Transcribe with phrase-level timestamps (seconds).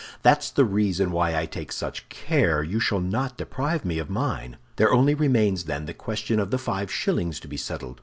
[0.23, 4.57] That's the reason why I take such care you shall not deprive me of mine.
[4.77, 7.99] There only remains, then, the question of the five shillings to be settled.